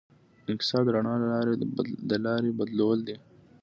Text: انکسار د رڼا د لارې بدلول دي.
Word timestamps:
انکسار 0.49 0.81
د 0.85 0.89
رڼا 0.95 1.13
د 2.09 2.13
لارې 2.25 2.49
بدلول 2.59 2.99
دي. 3.07 3.15